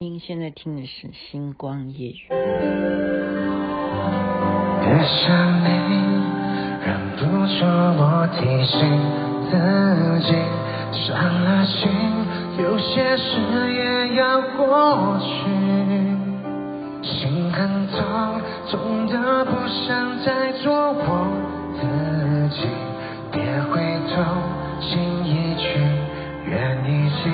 [0.00, 2.20] 您现在听的是《星光夜雨》。
[4.78, 5.66] 别想你，
[6.86, 7.66] 忍不住
[7.98, 8.78] 我提醒
[9.50, 9.58] 自
[10.22, 10.38] 己，
[11.02, 11.90] 伤了心，
[12.62, 13.40] 有些事
[13.74, 15.50] 也要过去。
[17.02, 18.40] 心很痛，
[18.70, 21.26] 痛得不想再做我
[21.74, 21.82] 自
[22.54, 22.68] 己。
[23.32, 23.82] 别回
[24.14, 24.22] 头，
[24.80, 24.94] 心
[25.26, 25.66] 已去，
[26.48, 27.26] 缘已尽，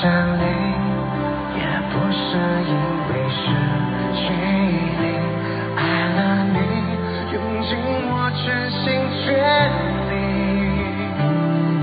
[0.00, 0.08] 想
[0.38, 0.44] 你
[1.58, 1.62] 也
[1.92, 2.18] 不是
[2.64, 2.72] 因
[3.10, 3.44] 为失
[4.16, 4.22] 去
[4.98, 5.02] 你，
[5.76, 5.78] 爱
[6.16, 6.18] 了
[6.54, 6.56] 你，
[7.34, 7.70] 用尽
[8.08, 8.40] 我全
[8.70, 8.80] 心
[9.20, 9.28] 全
[10.08, 10.12] 力，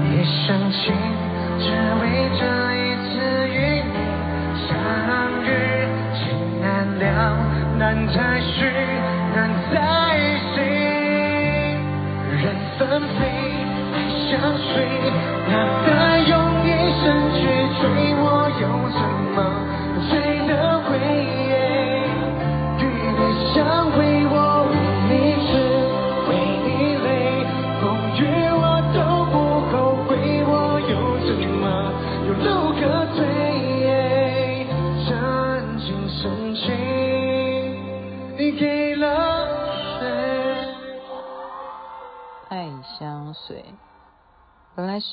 [0.10, 0.97] 一生情。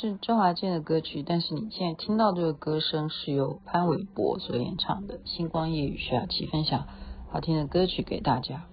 [0.05, 6.85] 是周华健的歌曲，但是你现在听到这个歌声是由潘玮柏所演唱的《星光夜语》，徐雅琪分享
[7.31, 8.65] 好听的歌曲给大家。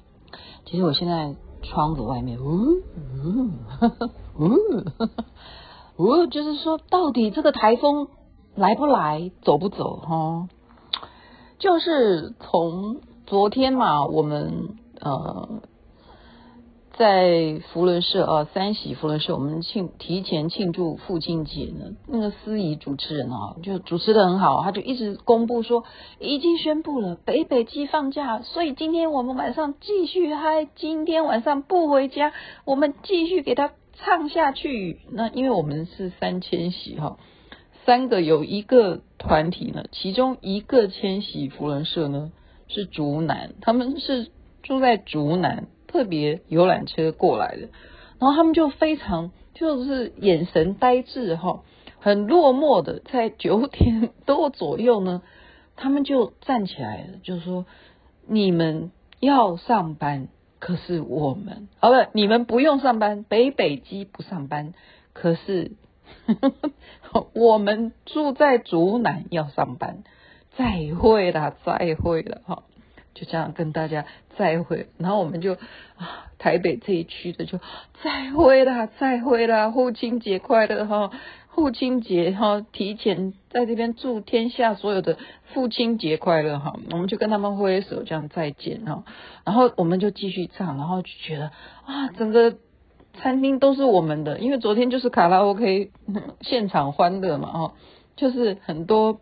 [0.65, 3.49] 其实我现在窗子外面，呜呜
[4.39, 4.49] 呜
[6.03, 8.09] 呜，就是说到底这个台风
[8.53, 10.01] 来不来，走不走？
[10.01, 10.49] 哈，
[11.59, 15.61] 就是从昨天嘛，我们呃。
[16.97, 21.95] 在福伦社啊，三喜福伦社，我们庆提前庆祝父亲节呢。
[22.05, 25.85] 那个司仪主持人啊，就主持的很好，他就一直公布说，
[26.19, 32.33] 已经宣布了北北基放假，所以今天我们晚上继续嗨，今天晚上不回家，
[32.65, 34.99] 我们继续给他唱下去。
[35.09, 37.17] 那因为我们是三千喜哈，
[37.85, 42.31] 三个有一个团体呢，其中一个千禧福伦社呢
[42.67, 44.29] 是竹南，他们是
[44.61, 45.67] 住在竹南。
[45.91, 47.69] 特别游览车过来的，
[48.19, 51.63] 然后他们就非常就是眼神呆滞哈，
[51.99, 55.21] 很落寞的，在九点多左右呢，
[55.75, 57.65] 他们就站起来了，就说
[58.25, 64.73] ：“你们要上班，可是我们，好了，你们不用上班，北北基不上班，
[65.13, 65.73] 可是
[67.33, 70.03] 我们住在竹南要上班，
[70.55, 72.63] 再会了，再会了哈。”
[73.13, 74.05] 就这样跟大家
[74.37, 77.59] 再会，然后我们就啊，台北这一区的就
[78.03, 81.11] 再会啦，再会啦，父亲节快乐哈，
[81.49, 85.17] 父亲节哈，提前在这边祝天下所有的
[85.53, 89.03] 父亲节快乐哈，我们就跟他们挥手这样再见哈，
[89.43, 91.51] 然后我们就继续唱，然后就觉得
[91.85, 92.55] 啊，整个
[93.13, 95.91] 餐厅都是我们的，因为昨天就是卡拉 OK
[96.39, 97.73] 现场欢乐嘛哈，
[98.15, 99.19] 就是很多。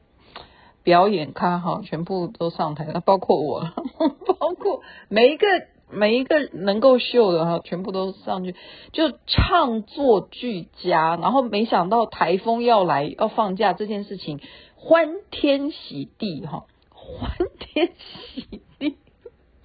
[0.84, 3.62] 表演咖哈，全部都上台，了包括我，
[4.40, 5.45] 包括每一个
[5.91, 8.56] 每一个能够秀的哈，全部都上去，
[8.91, 11.17] 就唱作俱佳。
[11.17, 14.40] 然后没想到台风要来，要放假这件事情，
[14.75, 18.97] 欢天喜地哈，欢天喜地，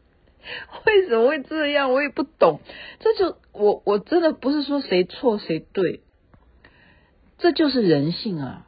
[0.86, 1.92] 为什么会这样？
[1.92, 2.60] 我也不懂。
[3.00, 6.00] 这就我我真的不是说谁错谁对，
[7.38, 8.66] 这就是人性啊。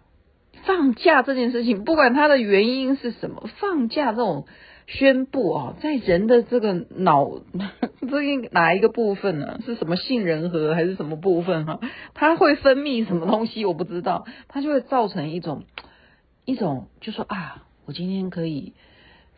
[0.67, 4.47] 放假这件事情，不管它的原因是什么，放假这种
[4.87, 7.31] 宣布啊，在人的这个脑
[8.01, 9.61] 这个哪一个部分呢？
[9.65, 11.81] 是什么杏仁核还是什么部分 哈？
[12.15, 13.65] 它会分泌什么东西？
[13.65, 15.65] 我不知道，它就会造成一种
[16.45, 18.75] 一种，就说啊，我今天可以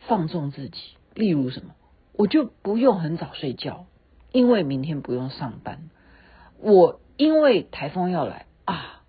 [0.07, 0.79] 放纵自己，
[1.13, 1.75] 例如什么，
[2.15, 3.85] 我就不用很早睡觉，
[4.31, 5.89] 因为明天不用上班。
[6.59, 9.01] 我因为台风要来啊，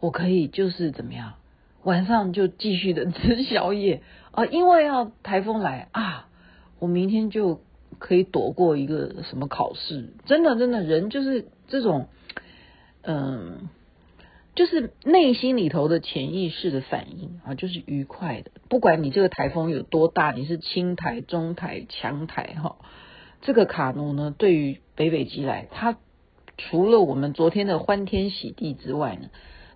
[0.00, 1.34] 我可以就是怎么样？
[1.84, 6.28] 晚上就继续的吃宵夜 啊，因为要台风来啊，
[6.78, 7.60] 我明天就
[7.98, 10.14] 可以躲过一个什么考试。
[10.24, 12.08] 真的，真的，人就是这种，
[13.02, 13.68] 嗯，
[14.54, 18.50] 就是内心里头的潜意识的反应啊，就是愉快的。
[18.68, 22.76] 不管你这个台风有多大，你是轻台、中台、强台哈，
[23.40, 25.98] 这个卡努呢，对于北北极来，它
[26.56, 29.28] 除了我们昨天的欢天喜地之外呢。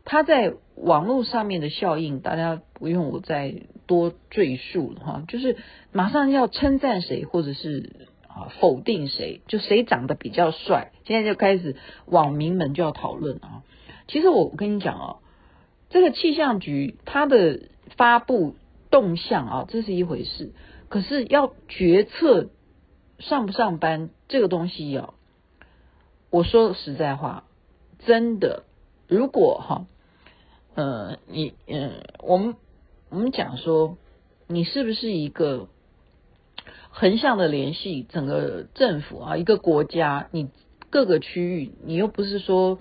[0.07, 3.55] 他在网络上面的效应，大家不用我再
[3.87, 5.57] 多赘述了哈，就是
[5.91, 11.77] 马上要称赞谁，或者是啊否定谁，就谁长得比较帅，现在就开始
[12.07, 13.65] 网民们就要讨论啊。
[14.07, 15.17] 其实我跟你讲啊，
[15.91, 17.63] 这个气象局它的
[17.97, 18.55] 发布
[18.91, 20.53] 动向啊，这是一回事。
[20.89, 22.51] 可是要决策
[23.19, 25.15] 上不上班这个东西啊，
[26.31, 27.43] 我说实在话，
[28.07, 28.63] 真的，
[29.09, 29.87] 如果哈，
[30.77, 32.55] 呃，你嗯，我们
[33.11, 33.99] 我们讲说，
[34.47, 35.69] 你是不是一个
[36.91, 40.51] 横向的联系整个政府啊，一个国家，你
[40.91, 42.79] 各个区域，你又不是说。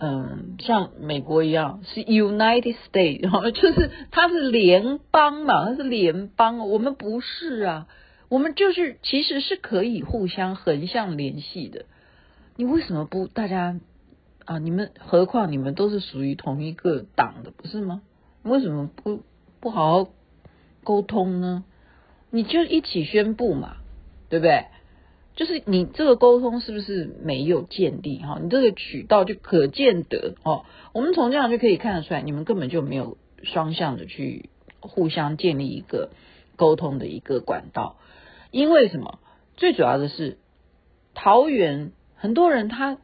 [0.00, 7.88] 嗯，像美国一样是 United States， 就是它是联邦嘛，它是联邦，我们不是啊，
[8.28, 11.84] 我们就是其实是可以互相横向联系的。
[12.54, 13.80] 你为什么不大家
[14.48, 14.58] 啊？
[14.58, 18.00] 你们何况你们都是属于同一个党的，不是吗？
[18.42, 19.22] 为什么不
[19.60, 20.10] 不好好
[20.82, 21.64] 沟通呢？
[22.30, 23.76] 你就一起宣布嘛，
[24.30, 24.64] 对不对？
[25.36, 28.38] 就是你这个沟通是不是没有建立哈？
[28.42, 30.64] 你这个渠道就可见得哦。
[30.94, 34.48] 我们从这样就可以看得出来，你们根本就没有双向的去
[34.80, 36.08] 互相建立一个
[36.56, 37.96] 沟通的一个管道。
[38.50, 39.18] 因为什么？
[39.58, 40.38] 最主要的是
[41.14, 42.96] 桃园很多人他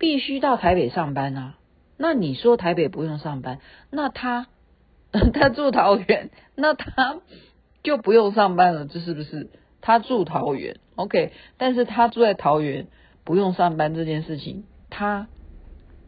[0.00, 1.54] 必须到台北上班啊。
[1.96, 3.60] 那你说台北不用上班，
[3.90, 4.48] 那他
[5.34, 7.18] 他住桃园，那他
[7.82, 9.50] 就不用上班了，这是不是？
[9.82, 12.86] 他住桃园，OK，但是他住在桃园
[13.24, 15.28] 不用上班这件事情，他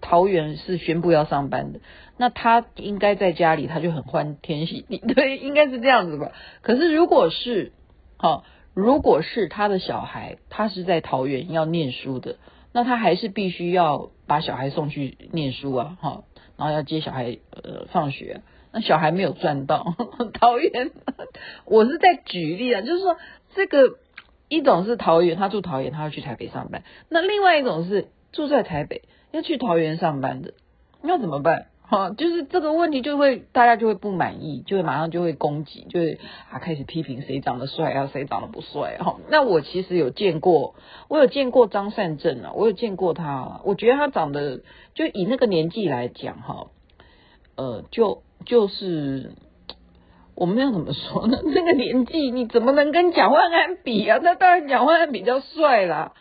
[0.01, 1.81] 桃园是宣布要上班的，
[2.17, 6.33] 那他应该在家里他就很欢天喜地，对， 应该是这样子吧。
[6.63, 7.73] 可是如果是，
[8.17, 12.37] 好，如果是他的小孩，他是在桃园要念书的，
[12.73, 16.25] 那他还是必须要把小孩送去念书啊，哈，
[16.57, 18.43] 然后要接小孩呃放学，
[18.73, 19.95] 那小孩没有赚到，
[20.39, 20.91] 桃园，
[21.65, 23.17] 我是在举例啊，就是说。
[23.55, 23.99] 这个
[24.49, 26.81] 一种是桃园，他住桃园，他要去台北上班；
[27.11, 30.55] 那另外一种是住在台北，要去桃园上班的，
[31.03, 31.67] 那怎么办？
[31.83, 36.19] 哈，就是这个问题就会大家就会不满意，就会马上就会攻击，就会
[36.51, 39.17] 啊开始批评谁长得帅啊，谁长得不帅哈。
[39.29, 40.75] 那我其实有见过，
[41.09, 44.61] 我有见过张善正啊，我有见过他，我觉得他长得
[44.95, 46.69] 就以那个年纪来讲哈，
[47.57, 49.33] 呃，就就是。
[50.35, 51.39] 我们要怎么说呢？
[51.45, 54.19] 那个年纪你怎么能跟蒋万安比啊？
[54.23, 56.15] 那当然蒋万安比较帅啦。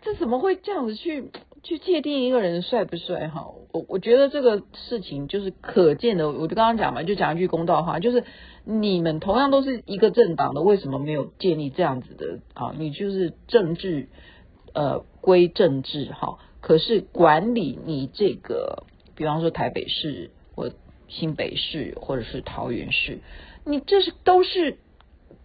[0.00, 1.30] 这怎么会这样子去
[1.62, 3.28] 去界定一个人帅不帅？
[3.28, 6.30] 哈，我我觉得这个事情就是可见的。
[6.30, 8.24] 我就刚刚讲嘛，就讲一句公道话，就是
[8.64, 12.74] 你们同样都是一个政党的，为什么没有建立这样子的啊？
[12.78, 14.08] 你就是政治
[14.74, 18.84] 呃归政治哈，可是管理你这个，
[19.14, 20.70] 比方说台北市或。
[21.08, 23.18] 新北市或者是桃园市，
[23.66, 24.78] 你这是都是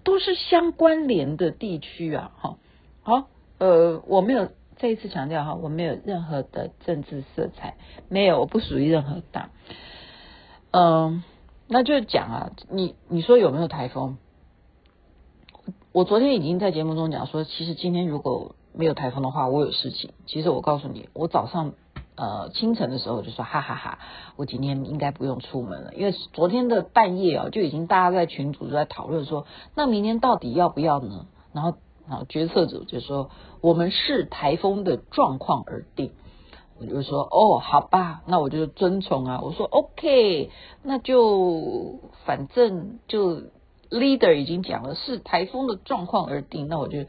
[0.06, 2.58] 都是相关联的地区啊，哈，
[3.02, 3.28] 好，
[3.58, 4.48] 呃，我没有
[4.80, 7.76] 再一次强调哈，我没有任何的政治色彩，
[8.10, 9.50] 没有，我不属于任何党，
[10.72, 11.24] 嗯、
[11.68, 14.18] 那就讲啊，你你说有没有台风？
[15.92, 20.12] 我昨天已经在节目中讲说，其实今天如果没有台风的话，我有事情。
[20.26, 21.74] 其实我告诉你，我早上。
[22.20, 24.00] 呃，清晨的时候就说哈哈哈哈，
[24.38, 29.46] 我今天应该不用出门了，因为昨天的半夜啊，就已经大家在群组都在讨论说，
[29.76, 31.28] 那明天到底要不要呢？
[31.54, 31.78] 然后，
[32.08, 33.30] 然后决策者就说，
[33.62, 36.12] 我们视台风的状况而定。
[36.80, 39.42] 我就说，哦，好吧，那我就遵从啊。
[39.42, 40.50] 我说，OK，
[40.84, 43.42] 那就反正就
[43.90, 47.06] leader 已经讲了，视台风的状况而定，那我就。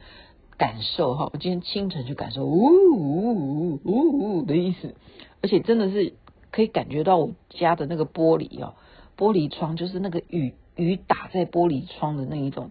[0.58, 4.96] 感受哈，我今天清晨就感受呜呜呜呜呜的意思，
[5.40, 6.14] 而且真的是
[6.50, 8.74] 可以感觉到我家的那个玻璃哦，
[9.16, 12.70] 玻璃窗就是那个雨雨打在玻璃窗的那一种。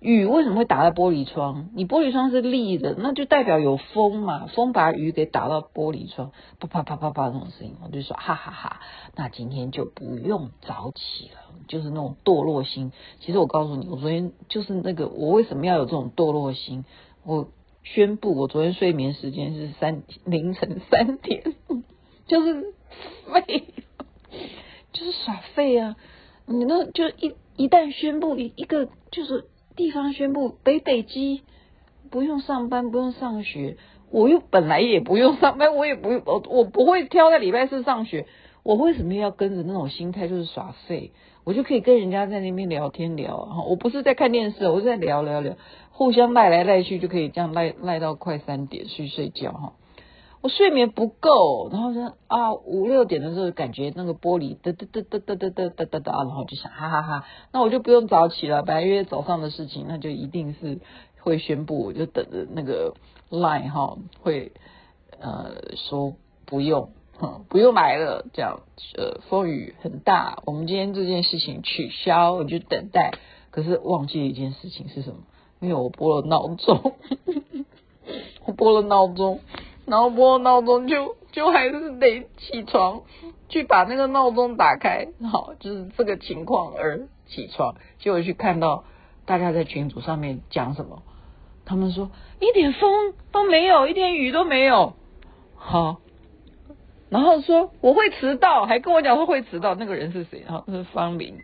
[0.00, 1.70] 雨为什么会打在玻璃窗？
[1.74, 8.80] 你玻璃窗是立的，那就代表有风嘛，风把雨给打到玻璃窗，啪啪啪啪啪那种声音，我就说哈哈哈，
[9.14, 12.92] 那今天就不用早起了，就是那种堕落心。
[13.20, 16.84] 其实我告诉你，我昨天就是那个，我为什么要有这种堕落心？
[17.24, 17.48] 我
[17.82, 21.42] 宣布，我昨天睡眠时间是三凌晨三点，
[22.26, 22.74] 就是
[23.32, 23.64] 废，
[24.92, 25.96] 就是耍废啊！
[26.46, 29.46] 你那就一一旦宣布一一个就是
[29.76, 31.42] 地方宣布北北基
[32.10, 33.76] 不用上班不用上学，
[34.10, 38.26] 我又本来也不用上班，我也不我我不会挑在礼拜四上学，
[38.62, 41.12] 我为什么要跟着那种心态就是耍废？
[41.44, 43.62] 我就可以跟人家在那边聊天聊哈！
[43.68, 45.54] 我不是在看电视，我是在聊聊聊。
[45.92, 49.72] 互相赖来赖去就可以这样赖赖到快三点去睡觉哈，
[50.46, 60.78] 我睡眠不够，然后说啊五六点的时候感觉那个玻璃哒哒哒哒哒哒哒哒哒哒，然后就想哈哈哈，那我就不用早起了，本来约早上的事情，那就一定是
[61.18, 62.94] 会宣布，我就等着那个
[63.28, 64.52] 赖哈会
[65.18, 66.90] 呃说不用，
[67.48, 68.60] 不用来了，这样，
[68.96, 73.14] 呃，风雨很大，我们今天这件事情取消，我就等待。
[73.50, 75.16] 可是忘记了一件事情是什么？
[75.58, 76.92] 因为我拨了闹钟，
[78.46, 79.40] 我拨了闹钟，
[79.86, 83.02] 然后拨闹钟就就还是得起床
[83.48, 88.84] 去把那个闹钟打开，好，就是这个情况而起床，结果去看到
[89.24, 91.02] 大家在群组上面讲什么，
[91.64, 94.94] 他们说一点风都没有，一点雨都没有，
[95.54, 95.96] 好。
[97.08, 99.76] 然后说我会迟到，还跟我讲说会迟到。
[99.76, 100.42] 那个人是谁？
[100.44, 101.38] 然后是方林。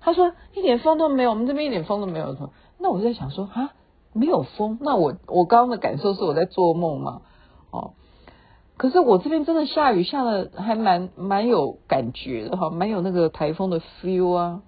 [0.00, 2.36] 他说一点风都没有，我们这边一点风都没有。
[2.78, 3.70] 那我在想说啊，
[4.12, 4.76] 没有风？
[4.80, 7.22] 那我我刚刚的感受是我在做梦吗？
[7.74, 7.90] 哦，
[8.76, 14.62] 可是我这边真的下雨下的还蛮蛮有感觉的哈，蛮有那个台风的 feel 啊，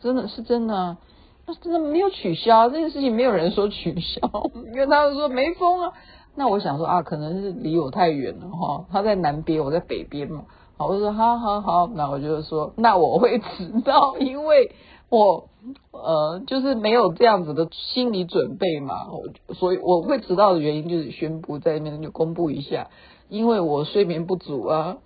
[0.00, 0.98] 真的是真的啊，
[1.46, 4.20] 那真的没有取消这件事情，没有人说取消，
[4.72, 5.92] 因为他们说没风啊。
[6.36, 10.44] 那我想说啊，可能是离我太远了哈，他在南边，我在北边嘛。
[10.76, 14.70] 好，我说好好好，那我就说，那我会迟到，因为
[15.10, 15.48] 我
[15.90, 22.88] 呃就是没有这样子的心理准备嘛，我所以我会迟到的原因就是宣布在那边就公布一下，
[23.28, 24.98] 因为我睡眠不足啊，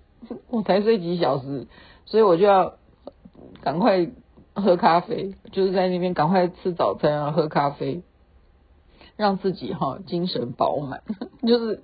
[0.50, 1.68] 我才睡几小时，
[2.06, 2.72] 所以我就要
[3.62, 4.10] 赶快
[4.54, 8.02] 喝咖啡，就是在那边赶快吃早餐啊，喝咖啡。
[9.16, 11.02] 让自己哈精神饱满，
[11.46, 11.82] 就是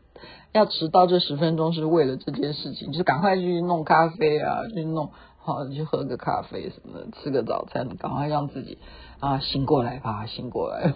[0.55, 5.11] 要迟到这十分钟是为了这件事情，就是赶快去弄咖啡啊，去弄
[5.47, 8.79] 好去喝个咖啡什么的，吃个早餐，赶快让自己
[9.21, 10.93] 啊醒过来吧，醒过来，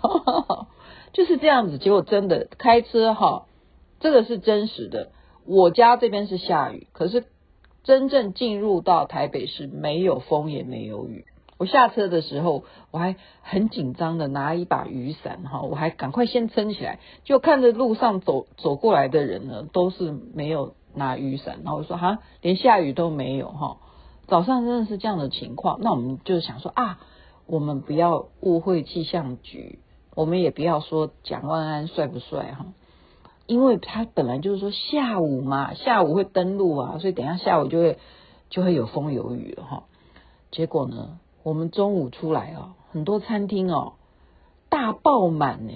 [1.15, 1.79] 就是这样子。
[1.79, 3.47] 结果真的开车哈，
[4.01, 5.13] 这个是真实的。
[5.47, 7.25] 我家这边是下雨，可是
[7.83, 11.25] 真正进入到台北市没有风也没有雨。
[11.57, 23.77] 我下车的时候，我还很紧张的拿一把雨伞哈，我还赶快先撑起来，就看着路上走走过来的人呢，都是没有拿雨伞，然后我说哈，连下雨都没有哈。
[24.31, 27.01] 早上真的是这样的情况，那我们就想说啊，
[27.47, 29.81] 我们不要误会气象局，
[30.15, 32.67] 我们也不要说蒋万安帅不帅哈，
[33.47, 37.99] 因为他本来就是说下午嘛，下午会登陆啊，所以等一下下午就会
[38.51, 39.83] 就会有风有雨了哈。
[40.53, 41.19] 结果呢？
[41.43, 43.95] 我们中午出来啊，很多餐厅哦
[44.69, 45.73] 大爆满呢。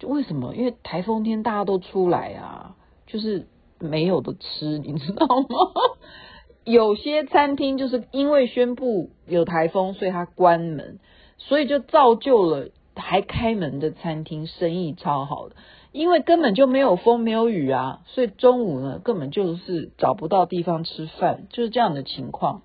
[0.00, 0.56] 就为什么？
[0.56, 2.74] 因为台风天大家都出来啊，
[3.06, 3.46] 就是
[3.78, 5.56] 没有的吃，你知道吗？
[6.64, 10.98] 有些餐厅就是因为宣布有台风，所以它关门，
[11.38, 15.56] 所以就造就了还开门的餐厅生意超好的，
[15.92, 22.62] 因为根本就没有风没有雨啊，所以中午呢根本就是找不到地方吃饭，就是这样的情况。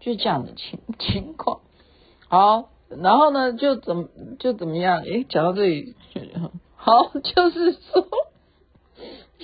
[0.00, 1.60] 就是这样的情 情况，
[2.28, 5.00] 好，然后呢，就怎么就怎么样？
[5.00, 5.94] 诶，讲到这里，
[6.76, 8.06] 好，就是说，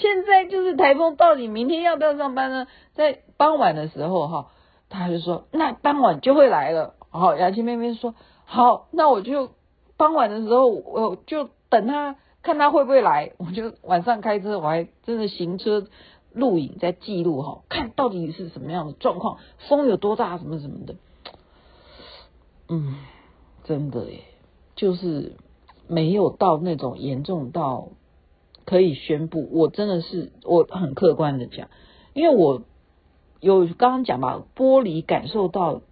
[0.00, 2.66] 现在就是台风到底明天要不要上班呢？
[2.94, 4.50] 在傍晚的时候，哈，
[4.88, 6.94] 他就说，那傍晚就会来了。
[7.10, 8.14] 好，雅琪妹妹说，
[8.44, 9.50] 好，那我就
[9.96, 13.32] 傍晚的时候，我就等他，看他会不会来。
[13.38, 15.86] 我就晚上开车，我还真的行车。
[16.32, 19.38] 录影在记录哈，看到底是什么样的状况，
[19.68, 20.94] 风有多大，什么什么的。
[22.68, 22.94] 嗯，
[23.64, 24.20] 真的耶，
[24.76, 25.34] 就是
[25.88, 27.88] 没有到那种严重到
[28.70, 29.48] 可以宣布。
[29.50, 31.68] 我真的是我很客观的讲，
[32.14, 32.62] 因为我
[33.40, 35.82] 有刚刚讲吧，玻璃感受到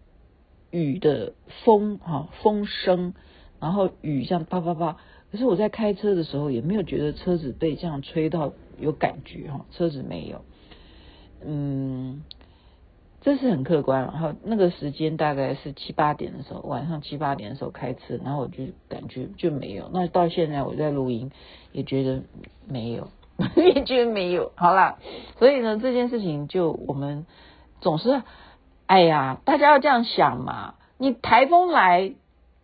[0.71, 3.15] 雨的风哈风声，
[3.59, 4.97] 然后雨像啪啪啪。
[5.33, 8.53] 可是我在开车的时候也没有觉得车子被这样吹到。
[8.81, 10.45] 有感觉哈，车子没有，
[11.45, 12.23] 嗯，
[13.29, 14.05] 这是很客观。
[14.05, 19.91] 然后那个时间大概是七八点的时候，晚上七八点的时候开车，然后我就感觉就没有。
[19.93, 21.31] 那到现在我在录音，
[21.71, 22.23] 也觉得
[22.67, 23.09] 没有，
[23.55, 24.51] 也觉得没有。
[24.55, 24.97] 好啦，
[25.39, 27.27] 所以呢，这件事情就我们
[27.83, 28.23] 总是，
[28.87, 30.77] 哎呀，大家要这样想嘛。
[30.97, 32.15] 你台风来，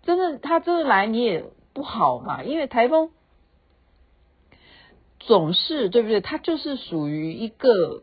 [0.02, 1.44] 真的，它真的来，你也
[1.74, 3.10] 不好嘛，因为台风。
[5.20, 6.20] 总是对不对？
[6.20, 8.02] 它就是属于一个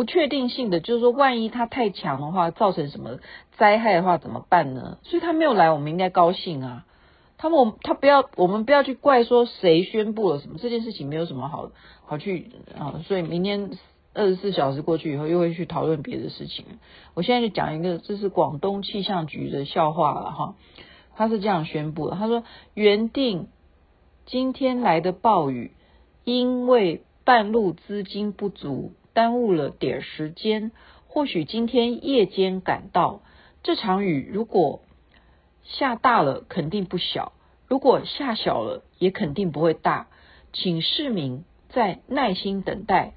[0.00, 3.18] 不确定性的，就是说，万一它太强的话，造成什么
[3.58, 4.96] 灾害的话，怎么办呢？
[5.02, 6.86] 所以他没有来，我们应该高兴啊。
[7.36, 11.70] 他们他不要，我们不要去怪说谁宣布了什么，这件事情没有什么好
[12.06, 13.02] 好去啊。
[13.06, 13.72] 所以明天
[14.14, 16.64] 二十四小时过去以后，又会去讨论别的事情。
[17.12, 20.54] 我现在就讲一个，这是广东气象局的笑话了哈。
[21.14, 22.42] 他是这样宣布的，他说
[22.72, 23.48] 原定
[24.24, 25.72] 今天来的暴雨。
[26.24, 30.72] 因为半路资金不足，耽误了点时间。
[31.06, 33.22] 或许今天夜间赶到。
[33.62, 34.80] 这场雨如果
[35.62, 37.32] 下大了，肯定不小；
[37.68, 40.08] 如果下小了，也肯定不会大。
[40.52, 43.12] 请市民再耐心等待，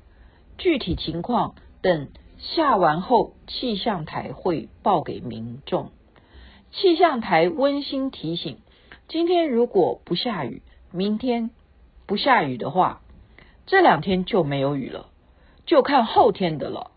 [0.58, 5.92] 具体情况等下完后，气象台会报给民众。
[6.72, 8.58] 气象台温馨提醒：
[9.08, 11.52] 今天如果不下雨，明天
[12.06, 13.02] 不下雨的话，
[13.66, 15.08] 这两天就没有雨了，
[15.65, 16.91] 就看后天的了。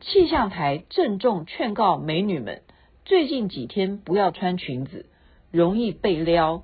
[0.00, 2.62] 气象台郑重劝告美女们，
[3.04, 5.06] 最近几天不要穿裙子，
[5.50, 6.62] 容易被撩。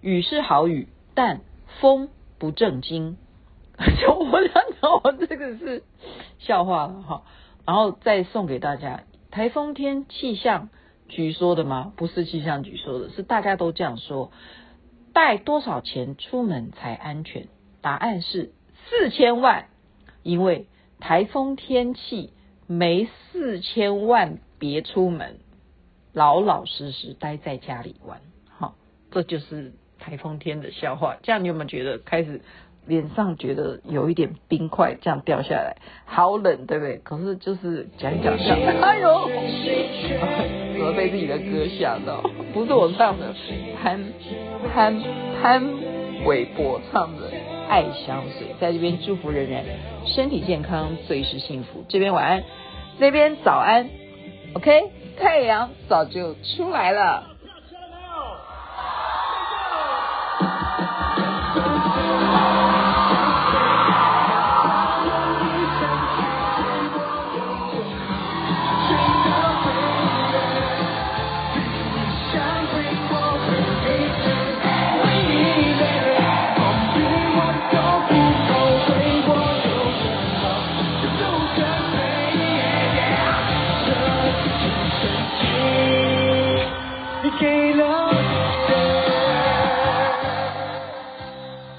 [0.00, 1.40] 雨是好雨，但
[1.80, 2.08] 风
[2.38, 3.16] 不正经。
[4.00, 5.84] 就我想讲，我这个是
[6.38, 7.22] 笑话了哈。
[7.64, 10.68] 然后再送给大家，台风天气象
[11.08, 11.92] 局说的吗？
[11.96, 14.32] 不是气象局说的，是大家都这样说。
[15.14, 17.48] 带多少钱出门才安全？
[17.80, 18.52] 答案是
[18.88, 19.66] 四千万，
[20.22, 20.66] 因为
[21.02, 22.30] 台风天气
[22.68, 25.38] 没事千万别出门，
[26.12, 28.20] 老老实实待在家里玩。
[28.48, 28.76] 好，
[29.10, 31.16] 这就是台风天的笑话。
[31.24, 32.40] 这样你有没有觉得开始？
[32.84, 36.98] 脸上觉得有一点冰块这样掉下来，好冷，对不对？
[37.04, 38.34] 可是就是讲一讲，
[38.82, 39.28] 哎呦，
[40.72, 42.20] 怎么被自己的歌吓到？
[42.52, 43.32] 不是我唱的，
[43.80, 44.00] 潘
[44.74, 45.00] 潘
[45.40, 45.62] 潘
[46.24, 47.30] 玮柏唱的
[47.68, 49.64] 《爱相随》，在这边祝福人人
[50.06, 51.84] 身体健康，最是幸福。
[51.88, 52.44] 这边晚安，
[52.98, 53.88] 那边早安
[54.54, 57.31] ，OK，太阳早就出来了。